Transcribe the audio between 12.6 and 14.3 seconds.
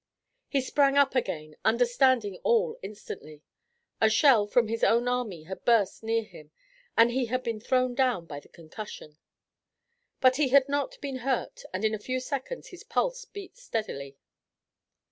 his pulse beat steadily.